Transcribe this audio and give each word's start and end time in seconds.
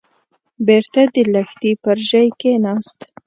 بېرته 0.67 1.01
د 1.13 1.15
لښتي 1.33 1.71
پر 1.83 1.97
ژۍ 2.09 2.27
کېناست. 2.39 2.99